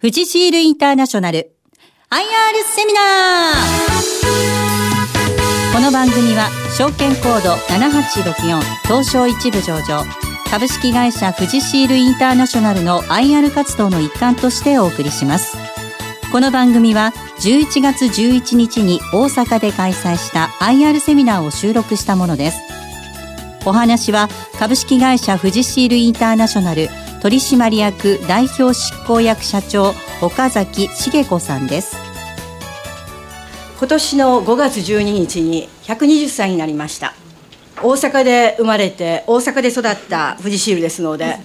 [0.00, 1.56] 富士シールインターナショナル。
[2.08, 2.22] IR
[2.72, 5.74] セミナー。
[5.74, 10.04] この番組は証券コード7864東証一部上場。
[10.48, 15.56] 株式会社富士シールインターナショナルの IR 活動の一環としてお送りします。
[16.30, 22.58] この番組は11月11日に大阪で開催した IR セミナーを収録したものです。
[23.66, 24.28] お話は
[24.60, 26.88] 株式会社富士シールインターナショナル
[27.20, 29.92] 取締役代表執行役社長
[30.22, 31.96] 岡崎茂子さんです。
[33.78, 37.14] 今年の5月12日に120歳になりました。
[37.82, 41.38] 大阪で生まれて大阪で育った富士シールですので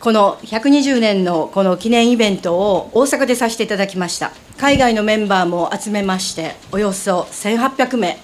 [0.00, 4.32] この120年のこの記念イベントを大阪でさせていただきました。
[4.58, 8.18] 海外のメンバーも集めましておよそ1800名。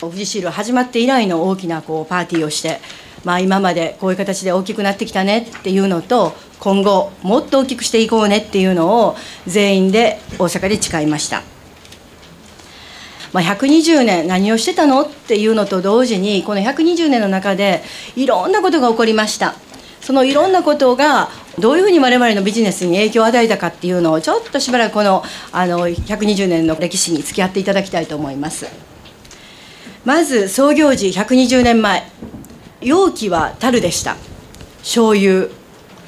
[0.00, 2.80] 富士シール始まって以来の大きなこうパーティーをして
[3.24, 11.42] まあ、今までこういう形で大きくなってきたねっていうのと今後もっと大きくしていこうねっていうのを全員で大阪で誓いました。
[13.32, 17.82] まあ、120年何をしてたのっていうのと同時にこの120年の中で
[18.14, 19.54] いろんなことが起こりました。
[20.02, 28.66] そのいろんなことがどういうふうに我々のビジネスに影響を与えたかっていうのをちょっとしばらくこのあの120年の歴史に付き合っていただきたいと思います。
[30.04, 32.02] まず創業時120年前。
[32.84, 34.16] 容器は樽でした。
[34.80, 35.48] 醤油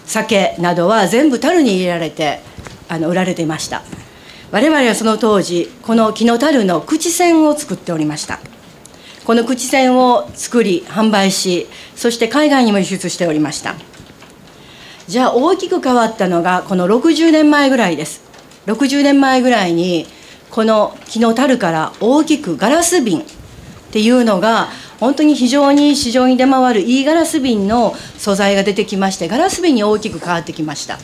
[0.06, 2.41] 酒などは全部樽に入れられて
[2.89, 3.83] あの売られていました。
[4.50, 8.41] 我々はその当時この木の樽の口栓を作っておりました。
[9.25, 11.66] この口栓を作り販売し
[11.97, 13.75] そして海外にも輸出しておりました。
[15.06, 18.22] じゃあ大きく変わったのがこの60年前ぐらいです。
[18.66, 20.06] 60年前ぐらいに
[20.50, 23.25] この木の樽から大きくガラス瓶っ
[23.91, 24.69] ていうのが
[25.00, 30.98] 本当に非常に市場に出回るいいガラス瓶の素材が出てきましてガラス瓶に大きく変わってきました。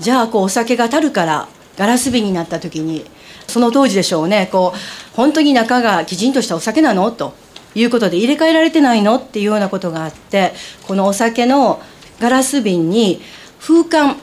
[0.00, 3.04] じゃあこうお酒が足るからガラス瓶になった時に
[3.46, 7.10] その当時でしょうねこう本当に中がきちんとしたお酒なの？
[7.10, 7.34] と
[7.74, 9.16] いうことで入れ替えられてないの？
[9.16, 10.52] っていうようなことがあって
[10.86, 11.80] このお酒の
[12.20, 13.20] ガラス瓶に
[13.60, 14.16] 風管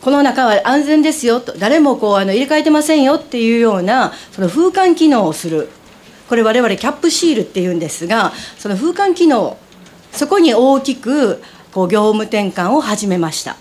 [0.00, 5.68] この中は安全ですよと誰もこうあの入れ替えてませんよっていうようなその風管機能をする。
[6.30, 9.58] これ我々キャップシールっていうんですがその風管機能
[10.12, 11.42] そこに大きく
[11.72, 13.56] こう業務転換を始めました。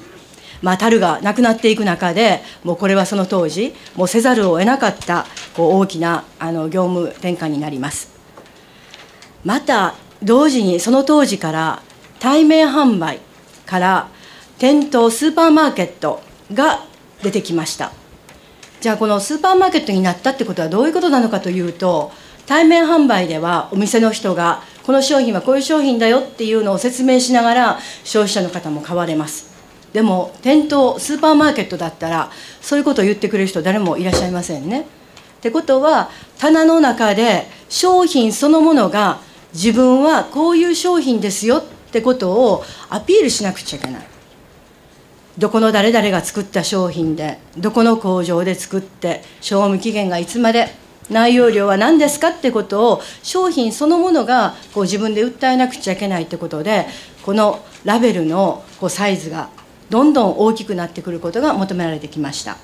[0.61, 5.25] まあ、樽がなくなっていく中でもうこれはその当時もうせざるを得なかった
[5.55, 8.11] こう大きなあの業務転換になります
[9.45, 11.81] また同時にその当時から
[12.19, 13.19] 対面販売
[13.65, 14.09] から
[14.57, 16.21] 店頭スーパーマーケット
[16.53, 16.83] が
[17.23, 17.93] 出てきました
[18.81, 22.11] じゃあこのスーパーマーケットになったってことはどういうことなのかというと
[22.49, 29.53] 対面販売ではお店の人がこの商品はこういう商品だよっていうのを説明しながら消費者の方も買われます。
[29.93, 34.81] でも店頭スーパーマーケットだったらそういうことを言ってくれる人誰もいらっしゃいませんね。
[34.81, 34.85] っ
[35.41, 39.19] てことは棚の中で商品そのものが
[39.53, 44.07] 自分はこういう商品ですよってことをアピールしなくちゃいけない。
[45.37, 56.85] どこの誰々が作った商品でどこの工場で作って賞味期限がいつまで内容量は何ですかってことを商品そのものがこう自分で訴えなくちゃいけないってことで
[57.23, 59.49] このラベルのこうサイズが
[59.89, 62.57] どんどん大きくなってくることが求められてきました。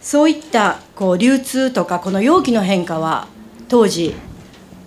[0.00, 3.28] そういったこう流通とかこの容器の変化は
[3.68, 4.14] 当時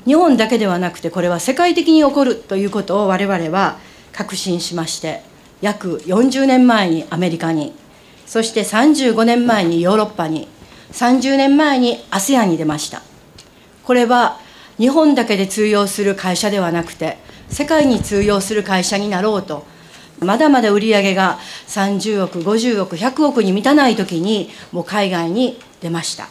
[0.06, 3.78] 日本だけではなくてこれは世界的に起こるということを我々は
[4.12, 5.22] 確信しまして
[5.62, 7.74] 約40年前にアメリカに
[8.26, 10.48] そして35年前にヨーロッパに
[10.94, 13.02] 30年前に ASEAN に出ました。
[13.84, 14.40] これは
[14.78, 17.18] 日本だけで通用する会社ではなくて
[17.50, 19.66] 世界に通用する会社になろうと
[20.20, 26.28] まだまだ売り上げが30億50億100億に満たない時にもう海外に出ました。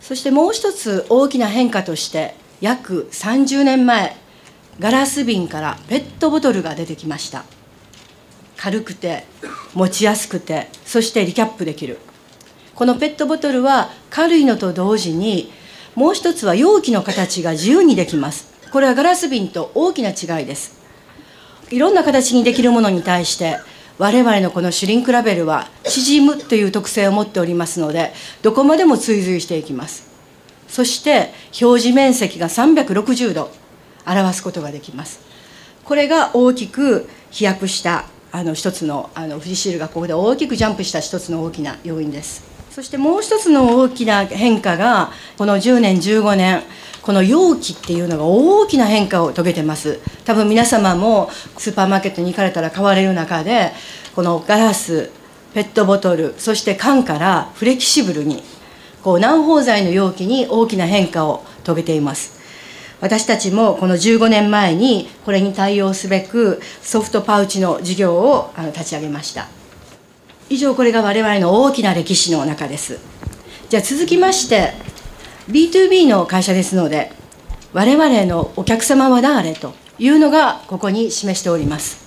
[0.00, 4.16] そしてもう一つ大きな変化として約30年前
[4.78, 7.44] ガラス瓶からペットボトルが出てきました。
[8.56, 9.24] 軽くて
[9.74, 11.98] 持ちやすくてそしてリキャップできる。
[12.74, 15.52] このペットボトルは軽いのと同時に
[15.94, 18.52] もう一つは容器の形が自由にできます。
[18.72, 20.80] これはガラス瓶と大きな違いです。
[21.70, 23.58] いろんな形にできるものに対して
[23.98, 28.12] 我々のこのシュリンクラベルは縮むという特性を持っておりますので
[28.42, 30.08] どこまでも追随していきます。
[30.66, 31.32] そして
[31.62, 33.50] 表示面積が360度
[34.04, 35.20] 表すことができます。
[35.84, 42.53] これが大きく飛躍したあの一つのあの富士シールがここで大きくジャンプした一つの大きな要因です。
[42.74, 46.64] そしてもう一つの大きな変化がこの10年15年
[47.02, 50.00] この容器っていうのが大きな変化を遂げてます。
[50.24, 53.70] 多分皆様もスーパーマーケットに行かれたら買われる中で
[54.16, 55.12] このガラス
[55.54, 58.42] ペットボトルそして缶からフレキシブルに
[59.04, 62.40] こう軟包材の容器に大きな変化を遂げています。
[63.00, 69.46] 私たちもこの15年前にこれに対応すべくソフトパウチの事業を立ち上げました。
[70.50, 72.98] 以上これが我々の大きな歴史の中です。
[73.70, 74.72] じゃあ続きまして
[75.48, 77.12] B2B の会社ですので
[77.72, 82.04] 我々のお客様は誰というのがここに示しております。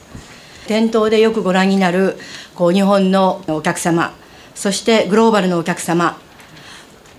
[0.68, 2.18] 店頭でよくご覧になる
[2.56, 4.13] こう日本のお客様
[4.54, 6.18] そしてグローバルのお客様。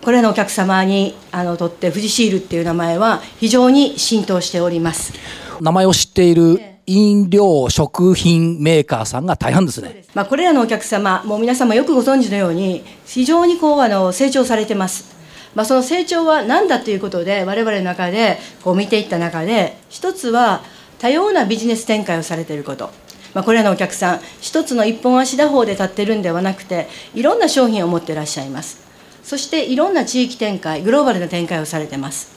[0.03, 5.13] これらのお客様にあのとって富士シールっていう名前は非常に浸透しております。
[5.61, 15.17] 名前を知っている飲料食品メーカーさんが大半ですね、まあ、これらのお客様もう皆様よくご存知のように非常にこうあの成長されてます。
[15.55, 20.63] まあ、その成長は何だということで我々の中でこう見ていった中で一つは
[20.99, 22.91] 多様なビジネス展開をされていること。
[23.35, 28.81] まあ、これらのお客さん一つの一本足打法で立ってるんではなくていろんな商品を持っていらっしゃいます。
[29.23, 32.33] そしていろんな地域展開グローバルな展開をされてます。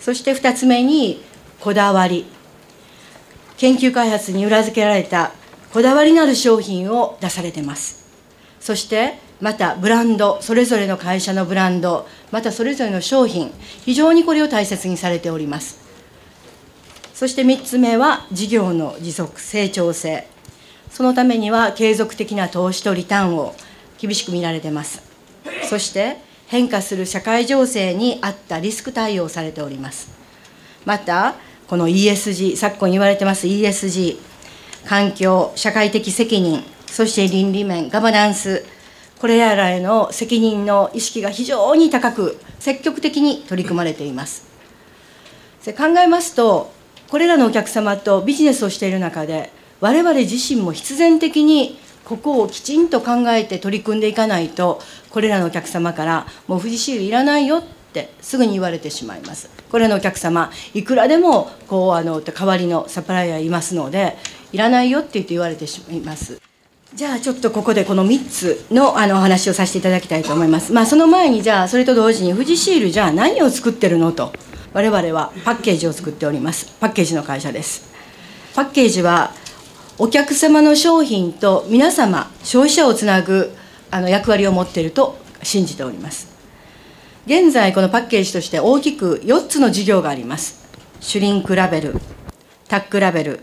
[0.00, 1.22] そして2つ目に
[1.60, 2.37] こだわり。
[3.58, 5.32] 研究開発に裏付けられた
[5.72, 8.06] こだわりのある商品を出されてます。
[8.60, 13.52] そしてまたブランドそれぞれの会社のブランドまたそれぞれの商品
[13.84, 15.78] 非常にこれを大切にされております。
[17.14, 20.26] そして3つ目は事業の持続成長性。
[20.90, 23.54] そのためには継続的な投資とリターンを
[23.98, 25.02] 厳しく見られてます。
[25.68, 26.16] そして
[26.46, 30.10] 変化する社会情勢に合ったリスク対応されております。
[30.84, 31.34] また
[31.68, 34.18] この ESG 昨今言われてます ESG
[34.86, 38.64] 環境社会的責任そして倫理面ガバナンス
[39.20, 44.48] これらへの責任の意識が非常に高く積極的に取り組まれています。
[45.74, 46.72] 考えますと
[47.08, 49.50] これらのお客様とビジネスをしている中で
[49.80, 54.80] 我々自身も必然的にここをきちんと考えて取り組んでいかないと
[55.10, 59.48] これらのお客様からもう富士シールいらないよってすぐに言われてしまいます。
[59.70, 64.16] これのお客様いくらでもこうあの代わりのサプライヤーいますので
[64.52, 66.40] いらないよって言って言われてしまいます。
[66.94, 70.72] じゃあちょっとここでこの3つのあのお話をさせていただきたいと思います。
[70.72, 74.32] まあその前にじゃあそれと同時に富士シールじゃあ何を作ってるのと
[74.72, 76.66] 我々はパッケージを作っております。
[76.80, 77.92] パッケージの会社です。
[78.54, 79.32] パッケージは
[79.98, 83.52] お客様の商品と皆様消費者をつなぐ
[83.90, 86.27] あの役割を持っていると信じております。
[87.28, 90.66] 現在このパッケージとして大きく4つの事業があります。
[90.98, 91.94] シュリンクラベル
[92.68, 93.40] タックラベル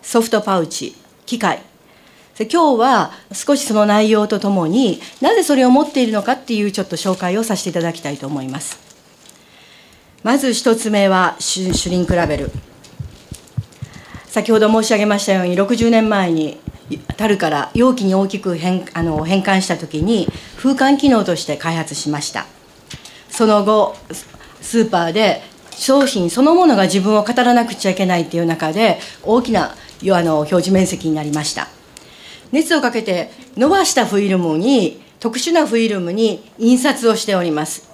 [0.00, 0.96] ソフトパウチ
[1.26, 1.60] 機械。
[2.50, 8.78] 今日は少しその内容とともになぜそれを持っているのかっていうちょっと紹介をさせていただきたいと思います。
[10.22, 12.50] まず1つ目はシュリンクラベル
[14.28, 16.58] 先ほど申し上げましたように60年前に
[17.18, 22.46] 樽から容器に大きく変あの変換した時に風管機能として開発しました。
[23.36, 23.94] その後
[24.62, 31.68] スーパーで商品そのものが自分を語らなくちゃいけないっていう中で大きなあの表示面積になりました。
[32.50, 37.90] 熱をかけて伸ばしたフィルムに特殊なフィルムに印刷をしております。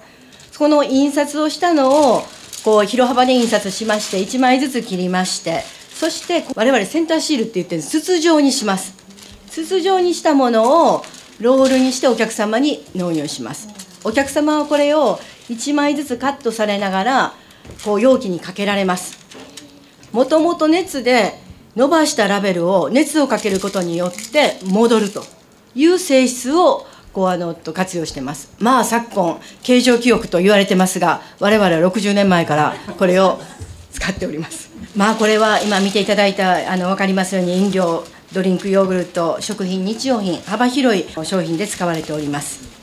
[0.57, 2.21] この印刷をしたのを
[2.63, 5.63] こう広幅で印刷しまして1枚ずつ切りまして
[5.93, 8.93] そして我々センターシールって言って筒状にします。
[9.49, 11.03] 筒状にしたものを
[11.41, 13.67] ロールにしてお客様に納入します。
[14.05, 15.17] お客様はこれを
[15.49, 17.33] 1枚ずつカットされながら
[17.83, 19.17] こう容器にかけられます。
[20.11, 21.39] もともと熱で
[21.75, 25.23] 伸ばしたラベルを熱をかけることによって戻ると
[25.75, 28.53] いう性質をこうあのと活用してます。
[28.59, 33.39] まあ昨今形状記憶と言われてますが我々は60年前からこれを
[33.91, 34.69] 使っております。
[34.95, 42.82] まあこれは今見ていただいたあの分かりますように飲料ドリンクヨーグルト食品日用品幅広い商品で使われております。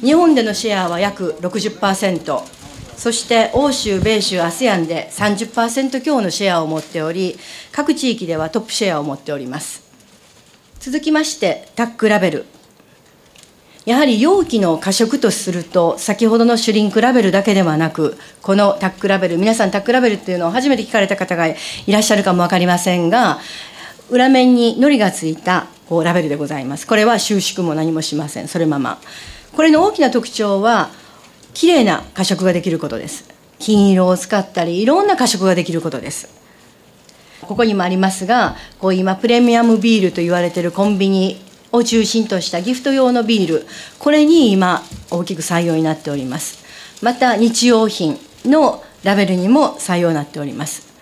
[0.00, 2.42] 日本でのシェアは約60%
[2.96, 7.36] そして欧州米州 ASEAN で30%強のシェアを持っており
[7.72, 9.82] 各地域ではトップシェアを持っております。
[10.78, 12.44] 続きましてタックラベル。
[13.84, 21.56] やはり容器の過食とすると先ほどのシュリンクラベルだけではなくこのタックラベル皆さんタックラベルっていうのを初めて聞かれた方がい
[21.88, 23.40] らっしゃるかも分かりませんが
[24.08, 26.86] 裏面に糊がついたこうラベルでございます。
[26.86, 28.48] これは収縮も何もしません。
[28.48, 28.98] それまま。
[29.54, 30.90] これの大きな特徴は
[31.52, 33.28] 綺麗な過食ができることです。
[33.58, 36.28] 金色を使ったりいろんな過食ができることです。
[37.40, 41.40] ここにもありますがこう今プレミアムビールと言われているコンビニ
[41.72, 43.66] を中心としたギフト用のビール。
[43.98, 46.64] これに今大きく採用になっております。
[47.02, 50.94] また日用品のラベルにも採用になっております。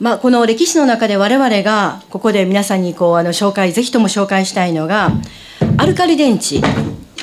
[0.00, 5.12] まあ、この歴史の中で我々がここで皆さんにこうあの紹介ぜひとも紹介したいのが
[5.76, 6.62] アルカリ電池。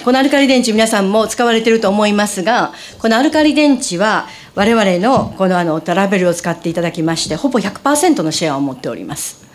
[0.08, 9.46] このアルカリ電池皆さんも使われていると思いますがこのアルカリ電池は我々のこのあのトラベルを使っていただきましてほぼ100%のシェアを持っております。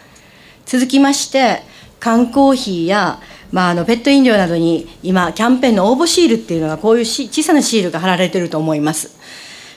[0.67, 1.63] 続きまして
[2.01, 3.19] 缶コーヒーや
[3.51, 9.17] まあ、あのペット飲料などに今キャンペーンの応募シールっていうのがこういう小さなシールが貼られていると思います。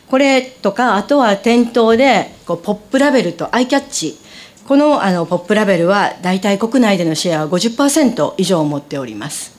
[0.10, 4.17] これとかあとは店頭でこうポップラベルとアイキャッチ。
[4.67, 9.54] このあのポップラベルは大体国内でのシェアは50%以上を持っております。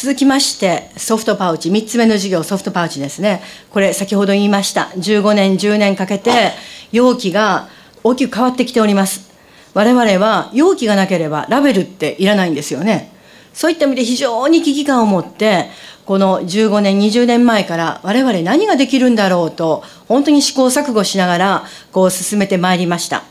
[0.00, 6.52] 続きましてソフトパウチ3つ目の事業ソフトパウチですねこれ先ほど言いました15年10年かけて
[6.92, 7.68] 容器が
[8.04, 9.28] 大きく変わってきております
[9.74, 13.12] 我々は容器がなければラベルっていらないんですよね。
[13.52, 15.66] そういった意味で非常に危機感を持って、
[16.04, 23.22] この15年、20年前から我々何ができるんだろうと、本当に試行錯誤しながら、こう進めてまいりました。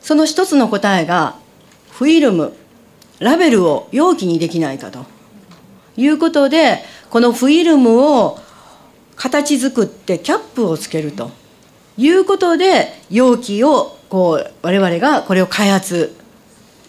[0.00, 1.36] その一つの答えが、
[1.90, 2.54] フィルム、
[3.18, 5.06] ラベルを容器にできないかと
[5.96, 6.78] いうことで、
[7.10, 8.38] このフィルムを
[9.16, 11.30] 形作ってキャップをつけると。
[11.98, 16.14] いうことで、容器をこう我々がこれを開発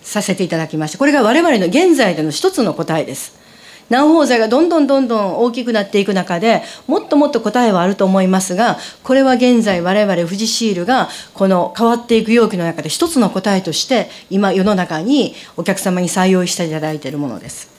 [0.02, 3.42] させていただきましてこれが我々の現在での一つの答えです。
[3.90, 17.73] 南方剤がどんどんどんどん大きくなっていく中でもっともっと答えはあると思いますがこれは現在我々富士シールがこの変わっていく容器の中で一つの答えとして今世の中にお客様に採用していただいているものです。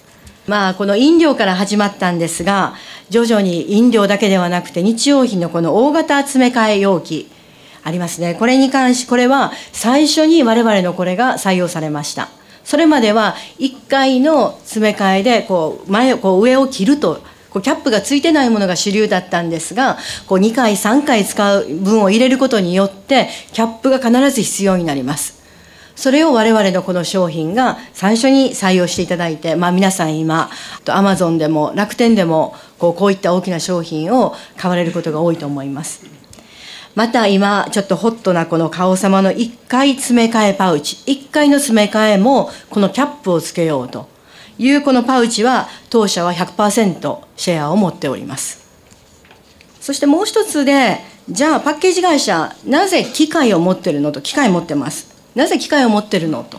[0.46, 2.74] まあこの飲料から始まったんですが
[3.10, 7.30] 徐々に飲料だけではなくて日用品のこの大型詰め替え容器
[7.84, 8.34] ありますね。
[8.34, 12.30] これに関し、これは最初に我々のこれが採用されました。
[12.64, 25.43] それまでは1回の詰め替えでこう前こう上を切るとこうキャップがついてないものが主流だったんですがこう2回3回使う分を入れることによってキャップが必ず必要になります
[25.96, 30.50] それを我々のこの商品が最初に採用していただいて、まあ、皆さん今
[30.88, 36.24] アマゾンでも楽天でもこうこういった大きな商品を買われることが多いと思います
[36.94, 44.08] また今、ちょっとホットなこの顔様の1回詰め替えパウチ、1回の詰め替えもこのキャップをつけようと
[44.58, 48.64] いうこのパウチは当社は100%シェアを持っております。
[49.80, 55.13] そしてもう一つで、じゃあパッケージ会社、なぜ機械を持ってるのと、機械持ってます。
[55.34, 56.44] なぜ機械を持ってるの？
[56.44, 56.58] と。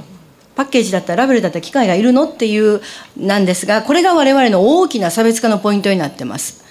[0.55, 2.29] パッケージだったらラベルだったら機械がいるの？
[2.29, 2.81] っていう
[3.17, 6.65] なんですが、これが我々の大きな差別化のポイントになってます。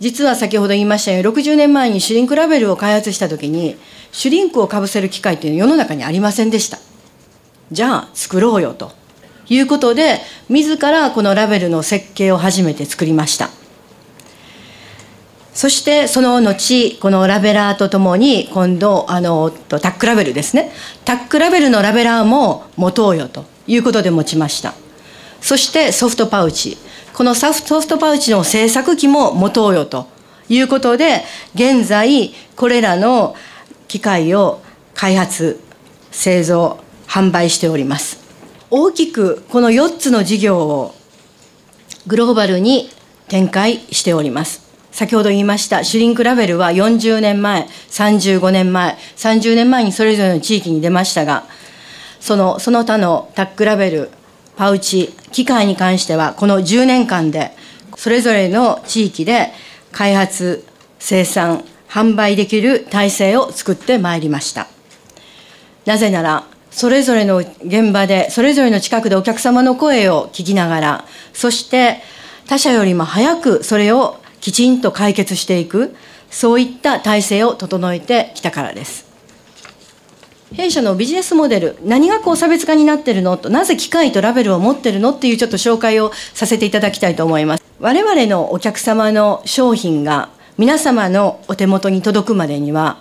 [0.00, 3.76] 実は先ほど言いましたように60年前にシュリンクラベルを開発した時に
[4.12, 6.78] シュリンクをかぶせる機械っていうのは世の中にありませんでした
[7.72, 8.92] じゃあ作ろうよと
[9.48, 13.50] いうことで自らこのラベルの設計を初めて作りました
[15.58, 20.70] そしてその後このラベラーとともに今度あのタックラベルですね
[21.04, 24.74] タックラベルのラベラーも持とうよということで持ちました
[25.40, 26.78] そしてソフトパウチ
[27.12, 30.06] このソフトパウチの製作機も持とうよと
[30.48, 31.24] いうことで、
[31.54, 33.36] 現在、これらの
[33.86, 34.60] 機械を
[34.94, 35.60] 開発、
[36.10, 38.18] 製造、販売しております。
[38.70, 40.94] 大きくこの4つの事業を
[42.06, 42.90] グローバルに
[43.28, 44.67] 展開しております。
[44.98, 51.44] 先ほど言いましたシュリンクラベルは40年前、35年前、30年前にそれぞれの地域に出ましたが、
[52.18, 54.10] そのその他のタックラベル、
[54.56, 57.52] パウチ、機械に関しては、この10年間で、
[57.96, 59.52] それぞれの地域で
[59.92, 60.64] 開発、
[60.98, 64.66] 生産、販売できる体制を作ってまいりました。
[65.86, 72.00] なぜなら、それぞれの現場で、それぞれの近くでお客様の声を聞きながら、そして
[72.48, 75.94] 他社よりも早くそれをきちんと解決していく、
[76.30, 79.06] そういった体制を整えてきたからです。
[80.54, 83.36] 弊社のビジネスモデル、何がこう差別化になってるの？
[83.36, 85.10] と、なぜ機械とラベルを持ってるの？
[85.10, 87.64] っていうちょっと紹介をさせていただきたいと思います。
[87.80, 92.98] 我々のお客様の商品が皆様のお手元に届くまでには、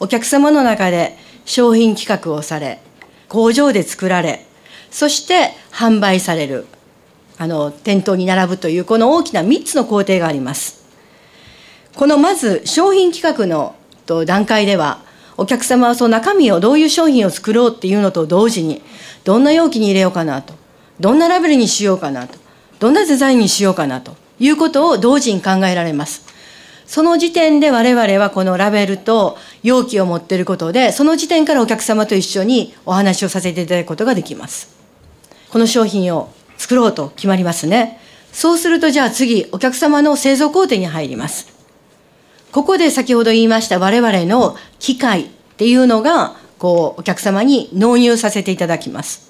[0.00, 2.80] お客様の中で商品企画をされ、
[3.28, 4.44] 工場で作られ、
[4.90, 6.66] そして販売される、
[7.38, 10.77] あの、店頭に並ぶという、この大きな3つの工程があります。
[11.98, 13.74] このまず商品企画の
[14.24, 15.00] 段階では、
[15.36, 18.82] お客様はその中身をどういう商品を作ろうっていうのと同時に
[19.24, 20.54] どんな容器に入れようかなと
[21.00, 22.38] どんなラベルにしようかなと
[22.78, 26.22] どんなデザインにしようかなということを同時に考えられます。
[26.86, 34.68] その時点で我々はこのラベルと容器を持っていることでその時点からお客様と一緒にお話をさせていただくことができます。
[35.50, 38.00] この商品を作ろうと決まりますね。
[38.32, 41.57] そうするとじゃあ次お客様の製造工程に入ります。
[42.52, 49.28] ここで先ほど言いました我々の機械っていうのが、こう、お客様に納入させていただきます。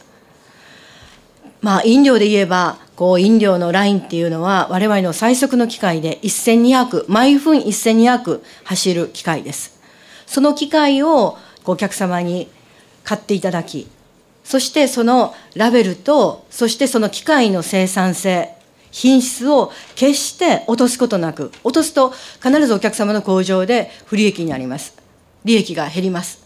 [1.61, 9.81] まあ飲料で言えばこう飲料のラインっていうのは我々の最速の機械で1200毎分1200走る機械です
[10.27, 12.49] その機械をお客様に
[13.05, 13.89] 買っていただき
[14.45, 18.55] そしてそのラベルとそしてその機械の生産性
[18.99, 22.11] 品質を決して落とすことなく落とすと
[22.43, 24.97] 必ずお客様の工場で不利益になります。
[25.45, 26.45] 利益が減ります。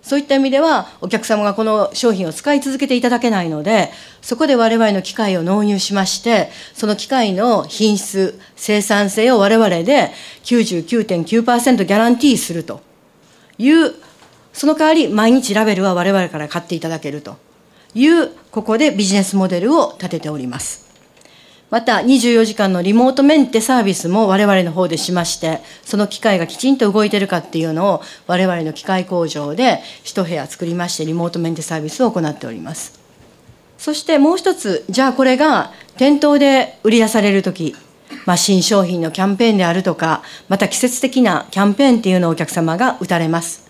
[0.00, 3.90] そういった意味ではお客様がこの商品を使い続けていただけないので
[4.22, 10.12] そこで我々の機械を納入しましてその機械の品質生産性を我々で
[10.44, 12.80] 99.9%ギャランティーすると
[13.58, 13.92] いう
[14.52, 17.36] その代わり毎日ラベルは我々から買っていただけると
[17.94, 20.87] いうここでビジネスモデルを立てております。
[21.70, 32.98] また24時間のリモートメンテサービスも我々の方でしまして、その機械がきちんと動いてるかっていうのを我々の機械工場で一部屋作りましてリモートメンテサービスを行っております。
[33.76, 37.76] そしてもう一つ、じゃあこれが店頭で売り出されるとき、
[38.24, 43.68] まあ、新商品のキャンペーンであるとか、また季節的なキャンペーンっていうのをお客様が打たれます。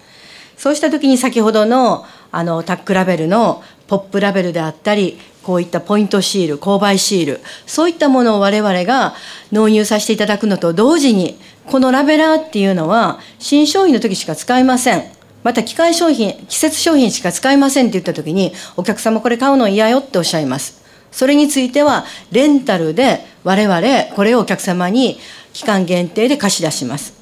[0.57, 9.15] そうしたときに先ほどのあのタックラベルのポップラベルであったり、こういったポイントシール、購買シール、そういったものを我々が
[9.51, 15.05] 納入させていただくのと同時に、このラベラーっていうのは、新商品の時しか使えません。
[15.43, 20.83] また機械商品、季節商品しか使えませんって言った時に、お客様これ買うの嫌よっておっしゃいます。
[21.13, 25.19] それについては、レンタルで我々、これをお客様に
[25.55, 27.15] 期間限定で貸し出します。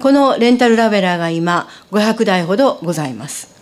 [0.00, 3.54] このレンタルラベラーが今、500台ほどございます。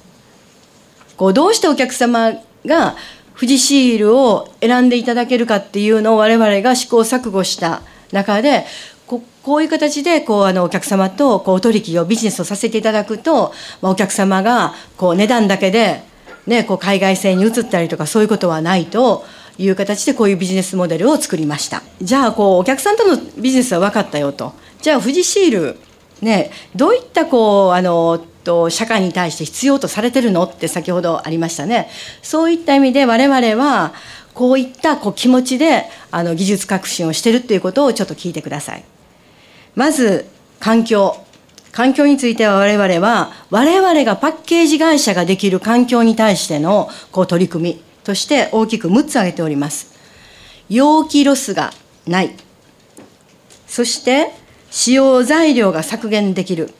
[1.16, 2.32] こうどうしてお客様
[2.64, 2.94] が
[3.34, 8.64] 富士シールを選んでいただけるかっていうのを我々が試行錯誤した中で
[9.06, 16.02] ここういう形でこうあのお客様とこう取引をビジネスをさせていただくと、まあ、お客様がこう値段だけで、
[16.46, 19.24] ね、こう海外製に移ったりとかそういうことはないと
[19.58, 21.82] いう形でこういうビジネスモデルを作りました。
[22.00, 24.52] じゃあこうお客さんとのビジネスは分かったよと。
[24.80, 25.78] じゃあ富士シール
[26.22, 31.88] ねどういったこうあのと社会に対して必要とされてるのって先ほどありましたね。
[32.22, 33.92] そういった意味で我々は
[34.34, 38.84] こういったこう気持ちであの技術革新をしてるっていうことをちょっと聞いてください。
[39.74, 40.26] まず
[40.60, 41.16] 環境。
[41.72, 49.92] 環境については我々は我々がパッケージ会社ができる環境に対してのこう取り組みとして大きく6つ挙げております。
[50.68, 51.72] 容器ロスが
[52.06, 52.30] ない。
[53.66, 54.30] そして
[54.70, 56.72] 使用材料が削減できる。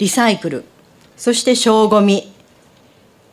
[0.00, 0.64] リサイクル、
[1.18, 2.32] そして省ごみ、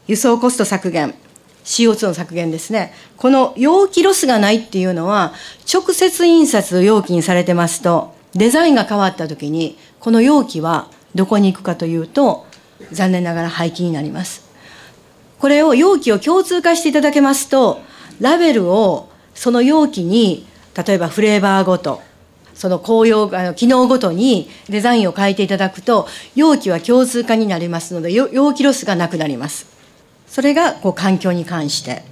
[0.06, 1.16] 輸送コスト削減、
[1.64, 2.94] CO2 の削減ですね。
[3.16, 5.34] この容器ロスがないっていうのは、
[5.74, 12.46] 直接印刷を容器にされてますと、デザインが変わった時に、この容器はどこに行くかというと、
[12.92, 14.44] 残念ながら廃棄になります。
[15.40, 17.80] これを容器を共通化していただけますと、
[18.20, 20.46] ラベルをその容器に、
[20.86, 22.02] 例えばフレーバーごと、
[22.58, 29.68] その紅葉あの機能ごとにデザインを変えていただくと容器は共通化になりますので容器ロスがなくなります。
[30.28, 32.04] それがこう環境に関して。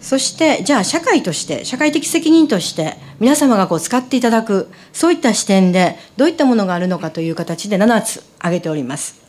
[0.00, 9.21] そしてじゃあ社会として社会的責任として皆様がこう使っていただくそういった視点でどういったものがあるのかという形で7つ挙げております。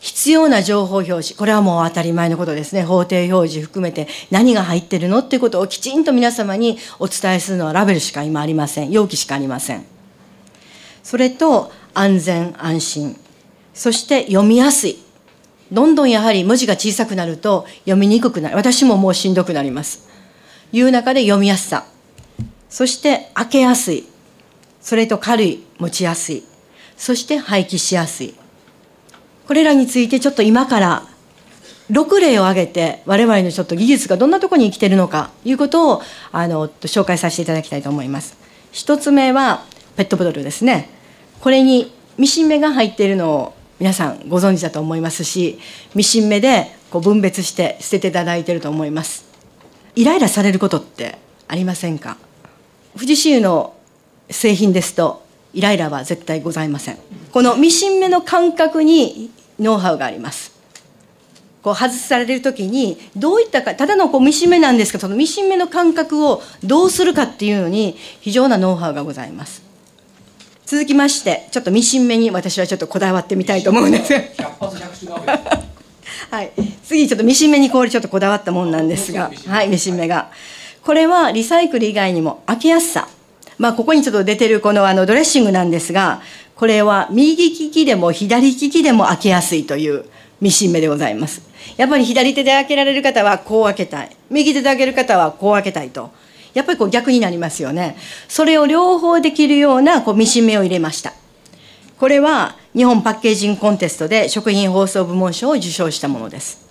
[0.00, 2.84] 必要な情報表示、これはもう当たり前のことですね。
[2.84, 8.90] 法定表示含めて何が入ってるのっていうことをきちんと皆様にお伝えするのはラベルしか今ありません。
[8.90, 9.84] 容器しかありません。
[11.02, 13.16] それと安全安心。
[13.74, 14.98] そして読みやすい。
[15.72, 18.56] どんどんやはり文字が小さくなると読みにくくなる。
[18.56, 20.08] 私ももうしんどくなります。
[20.72, 21.84] いう中で読みやすさ。
[22.70, 24.06] そして開けやすい。
[24.80, 26.44] それと軽い、持ちやすい。
[26.96, 28.34] そして廃棄しやすい。
[29.48, 31.02] これらについてちょっと今から
[31.90, 38.36] 6例を挙げて我々のちょっと技術がどんなところに生きているのかということをあの紹介させていただきたいと思います。
[38.72, 39.64] 一つ目は
[39.96, 40.90] ペットボトルですね。
[41.40, 45.58] これにミシン目が入っているのを皆さんご存知だと思いますし
[45.94, 49.24] ミシン目でこう分別して捨てていただいていると思います。
[49.94, 51.16] イライラされることって
[51.48, 52.18] ありませんか？
[52.94, 53.74] 富士市の
[54.28, 56.98] 製品ですとイライラは絶対ございません
[57.32, 60.58] このミシン目の感覚にノウハウがあります。
[61.62, 69.62] こう外される時にどういったかただのこうミシン目なんですけどそのミシン目の感覚をどうするかっていうのに非常なノウハウがございます。
[70.66, 74.12] 続きましてちょっとミシン目に私はちょっとこだわってみたいと思うんです。
[76.30, 76.52] はい、
[76.84, 79.30] 次ちょっとミシン目にこれちょっとこだわったもんなんですが。
[79.46, 80.30] はいミシン目が。
[80.84, 83.08] これはリサイクル以外にも開けやすさ。
[83.58, 86.22] まあここにちょっと出てるこのあのドレッシングなんですが
[86.58, 90.04] これは右利きでも左利きでも開けやすいという
[90.40, 91.40] ミシン目でございます。
[91.76, 94.16] やっぱり左手で開けられる方はこう開けたい。
[94.28, 96.10] 右手で開ける方はこう開けたいと。
[96.54, 97.96] やっぱりこう逆になりますよね。
[98.26, 101.12] それを両方できるようなこうミシン目を入れました。
[101.96, 106.66] これは日本パッケージングコンテストで食品包装部門賞を受賞したものです。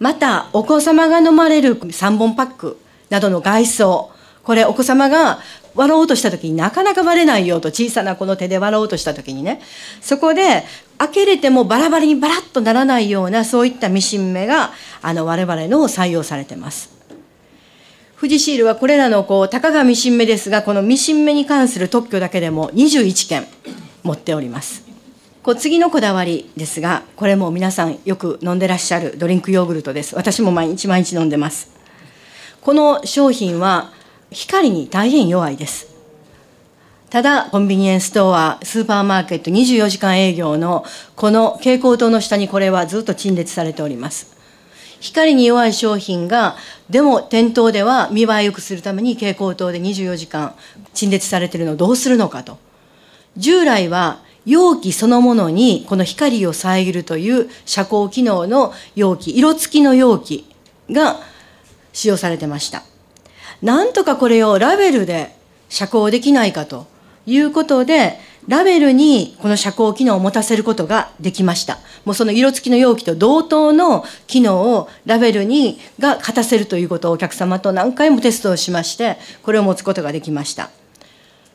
[0.00, 2.78] また、お子様が飲まれる3本パック
[3.10, 4.10] などの外装、
[4.44, 5.40] これお子様が
[5.78, 9.62] 割ろうとした時になかなか割れないよと小さなこの手で割ろうとした時にね。
[10.00, 10.64] そこで
[10.98, 16.90] 開けれてもバラバラにバラッとならないようなそういったミシン目があの我々の採用されてます。
[18.18, 23.46] 富士シールはこれらのこうたかがミシン目ですがこのミシン目に関する特許だけでも21件
[24.02, 24.82] 持っております。
[25.44, 30.16] こう次のこだわりですがこれも皆さんよく飲んでらっしゃるドリンクヨーグルトです。
[30.16, 31.70] 私も毎日毎日飲んでます。
[32.60, 33.92] この商品は
[34.30, 35.88] 光に大変弱いです。
[37.10, 40.84] ただ、コンビニエンスストア、スーパーマーケット24時間営業の
[41.16, 44.36] この蛍光灯の下にこれはずっと陳列されております。
[45.00, 46.56] 光に弱い商品が、
[46.90, 50.54] でも店頭では見栄え良くするために蛍光灯で24時間
[50.92, 52.58] 陳列されているのをどうするのかと。
[53.38, 60.44] 従来は容器そのものにこの光を遮るという遮光機能の容器、色付きの容器
[60.90, 61.20] が
[61.92, 62.82] 使用されてました。
[63.62, 65.36] なんとかこれをラベルで
[65.68, 66.86] 遮光できないかと
[67.26, 71.78] いうことで、ラベルにこの遮光機能を持たせることができました。
[72.06, 80.70] もうその色付きの容器と同等の機能をラベルにが勝たせるということをお客様と何回もテストをしまして、これを持つことができました。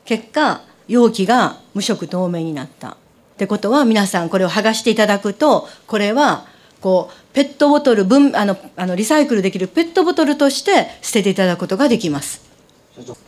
[0.04, 2.90] 結果、容器が無色透明になった。
[2.90, 2.96] っ
[3.36, 6.46] てことは皆さんこれを剥がしていただくと、これは
[6.80, 12.42] こうペットボトル分あのあのリサイクルできるペットボトルとして捨てていただくことができます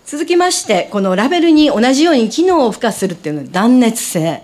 [0.07, 4.43] 続きましてこのラベルに同じように機能を付加するっていうのは断熱性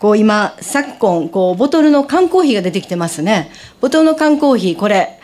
[0.00, 5.20] こう今昨今こうボトルの缶コーヒーが出てきてますねボトルの缶コーヒーこれ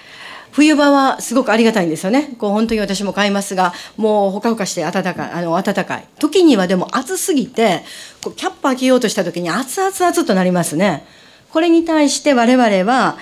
[0.52, 2.34] 冬場はすごくありがたいんですよね。
[2.38, 6.04] こう本当に私も買いますが、もうほかほかして暖かい、あの、暖かい。
[6.18, 7.82] 時にはでも暑すぎて、
[8.22, 11.06] こうキャップ開けようとした時に熱々熱となりますね。
[11.52, 13.18] これに対して我々は、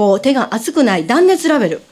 [0.00, 1.82] こう手が熱くない断熱ラベル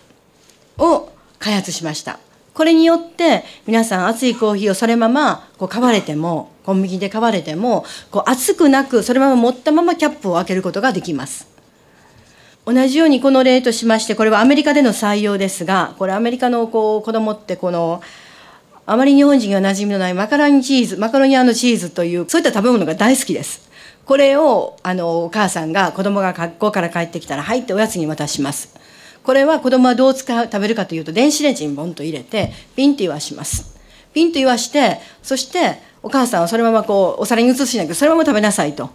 [0.78, 2.18] を開発しました。
[2.54, 11.48] これによって皆さん熱いコーヒーをそのままこう買われても、コンビニで買われても、こう熱くなくそのまま持ったままキャップを開けることができます。
[12.64, 18.00] 同じようにこの例としまして、これはアメリカでの採用ですが、これアメリカのこう子供ってこの、
[18.86, 23.67] あまり日本人が馴染みのないマカロニチーズ、マカロニアのチーズという、そういった食べ物が大好きです。
[24.08, 28.74] これをあのお母さんが子供が学校から帰ってきたら入っておやつに渡します。
[29.22, 33.76] これは子供はどう使う食べるかというと電子レンジにボンと入れてピンと言わします。
[34.14, 38.90] ピンと言わしてそしてお母さんはそのままこうお皿に移すしなきゃそのまま食べなさいと。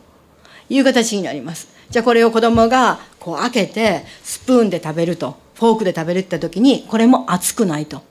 [0.69, 1.67] いう形になります。
[1.91, 8.01] じゃあこれを子供がこう開けてスプーンで食べるとフォークで食べるって言った時にこれも熱くないと。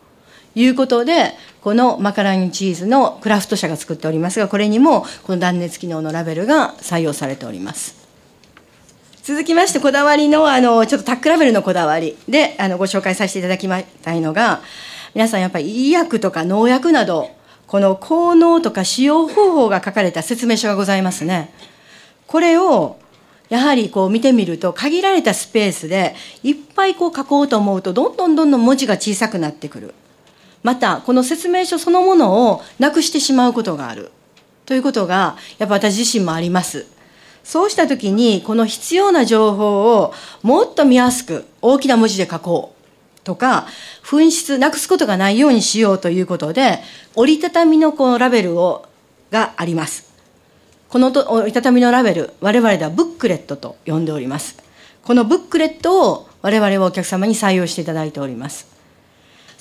[0.54, 8.02] いうことでこのマカロニチーズのクラフト社が作っておりますがこれにもこの断熱機能のラベルが採用されております。
[9.22, 14.62] 続きましてこだわりのあのちょっとタックラベルのこだわりであのご紹介させていただきたいのが
[15.14, 17.30] 皆さんやっぱり医薬とか農薬など
[17.68, 21.54] この効能とか使用方法が書かれた説明書がございますね。
[22.26, 22.98] これを
[23.48, 29.94] やはりこう見てみると限られたスペースでいっぱいこう書こうと思うとどんどんどんどん文字が小さくなってくる。
[30.62, 34.10] またこの説明書そのものをなくしてしまうことがある。
[34.64, 36.86] ということがやっぱ私自身もあります。
[37.44, 43.66] そうした時にこの必要な情報をもっと見やすく大きな文字で書こうとか
[44.04, 46.78] 紛失なくすことがないようにしようということで
[47.16, 48.86] 折りたたみのこのラベルを
[49.30, 50.12] があります。
[50.88, 54.56] この折りたたみのラベル我々ではブックレットと呼んでおります。
[55.02, 58.71] このブックレットを我々はお客様に採用していただいております。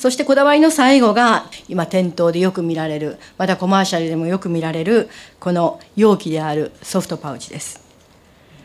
[0.02, 5.10] そしてこだわりの最後が今店頭でよく見られるまたコマーシャルでもよく見られる
[5.40, 7.80] この容器であるソフトパウチです。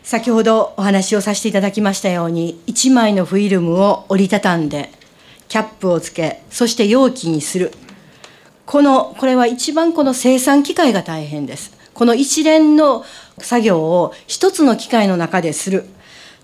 [0.01, 4.89] 先ほどお話をさせていただきましたように1枚のフィルムを折りたたんで
[5.47, 7.71] キャップをつけそして容器にする。
[8.65, 11.77] このこれは一番この生産機械が大変です。
[11.93, 13.05] この一連の
[13.37, 15.85] 作業を一つの機械の中でする。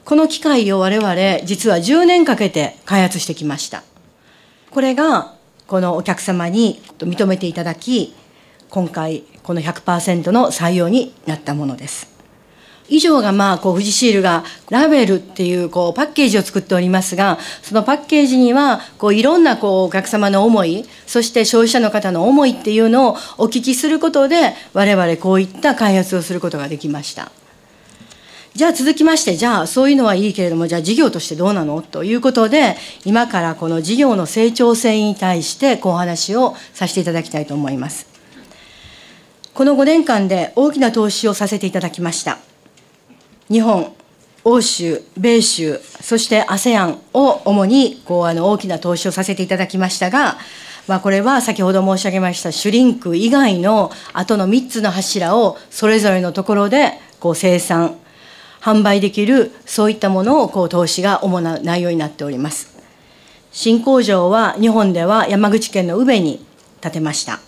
[0.05, 3.81] この機械を我々実は10年かけて開発してきました。
[4.73, 5.35] これが
[5.67, 8.15] このお客様に認めていただき
[8.69, 12.11] 今回この100%の採用になったものです。
[12.89, 27.31] 以上がまあこう富士シールがラベルっていうこうパッケージを作っておりますがそのパッケージにはこういろんなこうお客様の思いそして消費者の方の思いっていうのをお聞きすることで我々こういった開発をすることができました。
[28.55, 31.81] じゃあ続きまして、じゃあそういうのはいいけれども、じゃあ事業としてどうなの？
[31.81, 38.05] ということで、今からこの事業の成長性に対してお話をさせていただきたいと思います。
[39.55, 42.37] この5年間で大きな投資をさせていただきました。
[43.49, 43.91] 日本、
[44.43, 50.37] 欧州、米州、そして ASEAN を主にこうあの大きな投資をさせていただきましたが、
[50.87, 57.95] まあ、これは先ほど申し上げましたシュリンク以外のあとの3つの柱をそれぞれのところでこう生産、
[58.63, 62.73] 販売できるそういったものをこう投資が主な内容になっております。
[63.51, 66.43] 新工場は日本では山口県の宇部に
[66.79, 67.41] 建てました。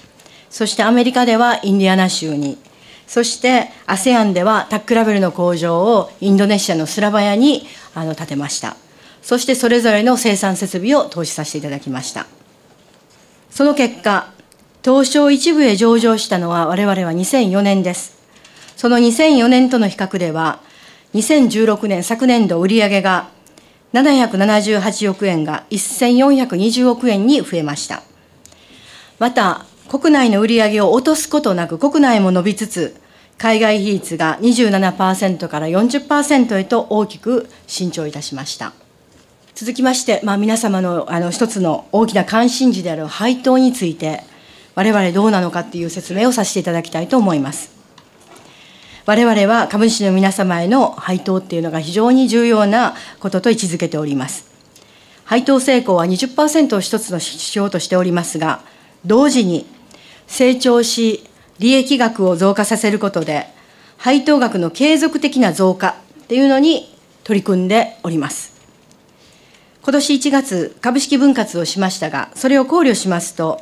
[0.49, 2.58] そしてアメリカではインディアナ州に。
[3.08, 8.75] そして ASEAN ではタックラベルの工場をインドネシアのスラバヤにあの建てました。
[9.21, 12.25] そしてそれぞれの生産設備を投資させていただきました。
[13.49, 14.34] その結果
[14.84, 18.17] 東証一部へ上場したのは我々は2004年です。
[18.75, 20.60] その2004年との比較では
[21.15, 23.30] 2016年昨年度売上が
[23.93, 28.04] 778億円が1420億円に増えました。
[29.17, 32.97] また、国内の売上を落とすことなく国内も伸びつつ、
[33.38, 38.73] 海外比率が27%から40%へと大きく伸長いたしました。
[39.54, 44.23] 続きまして、まあ、皆様のあの一つの大きな関心事である配当について、
[44.73, 47.74] 我々どうなのかっていう説明をさせていただきたいと思います。
[49.06, 54.46] 我々は株主の皆様への配当っていうのが非常に重要なことと位置づけております。
[55.26, 58.62] 配当成功は20%を一つの指標としておりますが、
[59.06, 59.68] 同時に
[60.28, 61.24] 成長し、
[61.60, 63.48] 利益額を増加させることで、
[63.98, 68.56] 配当額の継続的な増加っていうのに取り組んでおります。
[69.84, 73.62] 今年1月、株式分割をしましたが、それを考慮しますと、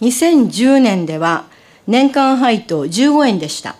[0.00, 1.44] 2010年では
[1.86, 3.76] 年間配当15円でした。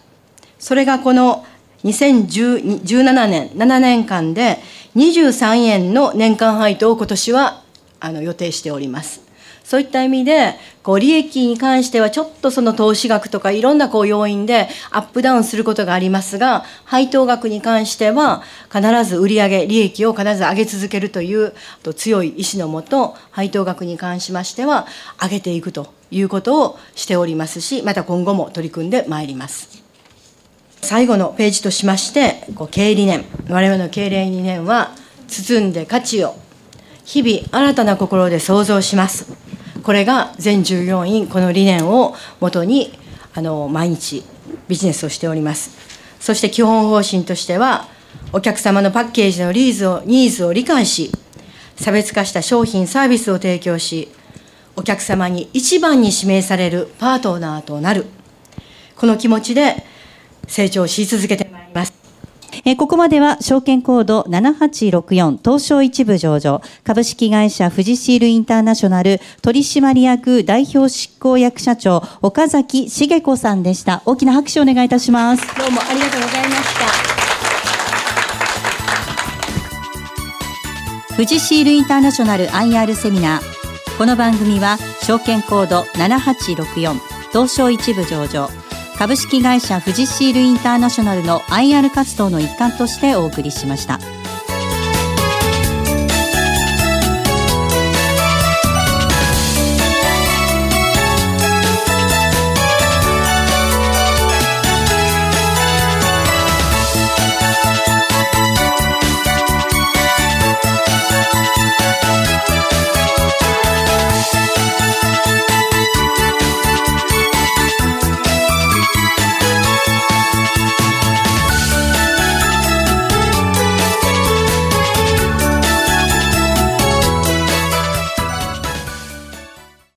[0.60, 1.44] それがこの
[1.84, 4.58] 2017年、7年間で
[4.94, 7.62] 23円の年間配当を今年は
[7.98, 9.22] あの予定しております。
[9.64, 18.42] そういった意味で、こう利益に関してはちょっとその投資額とかいろんなこう要因でアップダウンすることがありますが、配当額に関しては
[18.72, 24.88] 必ず売上利益を必ず上げ続けるというと強い意志のもと、配当額に関しましては
[25.22, 29.79] 上げていくということをしておりますし、また今後も取り組んでまいります。
[30.82, 34.94] 最後のページとしまして、こう経営理念、我々の経営理念は、
[35.28, 36.34] 包んで価値を、
[37.04, 39.32] 日々新たな心で創造します。
[39.82, 42.98] これが全従業員、この理念をもとに、
[43.34, 44.24] あの、毎日
[44.68, 45.70] ビジネスをしております。
[46.18, 47.88] そして基本方針としては、
[48.32, 51.10] お客様のパッケージのリーズをニーズを理解し、
[51.76, 54.08] 差別化した商品、サービスを提供し、
[54.76, 58.06] お客様に一番に指名されるパートナーとなる。
[58.96, 59.84] この気持ちで
[60.50, 61.94] 成長し続けてまいります。
[62.64, 74.02] えここまでは証券コード7864東証一部上場株式会社富士シールインターナショナル取締役代表執行役社長岡崎茂子さんでした。
[74.04, 75.46] 大きな拍手をお願いいたします。
[75.56, 76.80] どうもありがとうございました。
[81.14, 83.60] 富士シールインターナショナル IR セミナー。
[83.98, 86.98] この番組は証券コード7864
[87.32, 88.48] 東証一部上場
[89.00, 93.98] 株式会社フジシールインターナショナルの IR 活動の一環としてお送りしました。